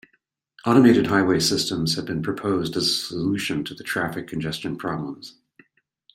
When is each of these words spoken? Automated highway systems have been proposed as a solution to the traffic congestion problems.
Automated 0.65 1.05
highway 1.05 1.39
systems 1.39 1.93
have 1.95 2.05
been 2.05 2.23
proposed 2.23 2.75
as 2.75 2.87
a 2.89 2.93
solution 2.93 3.63
to 3.63 3.75
the 3.75 3.83
traffic 3.83 4.27
congestion 4.27 4.75
problems. 4.75 5.35